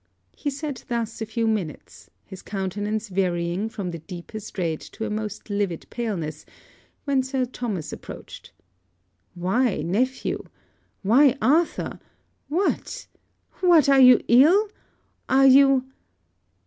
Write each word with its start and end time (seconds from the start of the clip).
He 0.35 0.49
sat 0.49 0.83
thus 0.87 1.21
a 1.21 1.27
few 1.27 1.45
minutes, 1.47 2.09
his 2.25 2.41
countenance 2.41 3.07
varying 3.09 3.69
from 3.69 3.91
the 3.91 3.99
deepest 3.99 4.57
red 4.57 4.79
to 4.81 5.05
a 5.05 5.11
most 5.11 5.47
livid 5.51 5.85
paleness, 5.91 6.43
when 7.03 7.21
Sir 7.21 7.45
Thomas 7.45 7.93
approached. 7.93 8.51
'Why, 9.35 9.83
nephew! 9.83 10.43
why 11.03 11.37
Arthur! 11.39 11.99
what, 12.47 13.05
what, 13.59 13.87
are 13.89 13.99
you 14.01 14.19
ill? 14.27 14.71
are 15.29 15.45
you 15.45 15.85